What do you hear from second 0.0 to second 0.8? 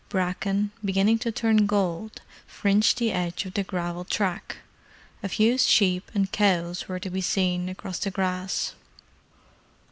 Bracken,